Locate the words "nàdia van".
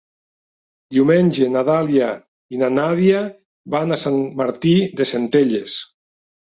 2.79-3.95